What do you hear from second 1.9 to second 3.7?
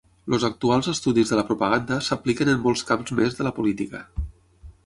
s'apliquen en molts camps més de la